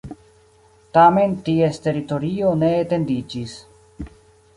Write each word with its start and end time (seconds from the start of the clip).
Tamen 0.97 1.35
ties 1.49 1.77
teritorio 1.83 2.55
ne 2.63 2.71
etendiĝis. 2.85 3.55